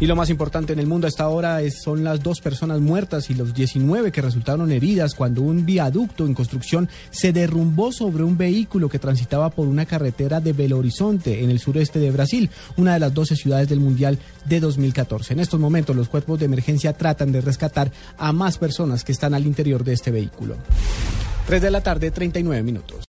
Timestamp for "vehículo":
8.38-8.88, 20.10-20.56